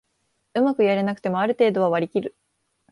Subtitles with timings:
[0.55, 2.35] うまくやれなくてもある程度は割りきる